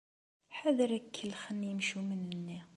[0.57, 2.59] Ḥader ad k-kellxen yimcumen-nni!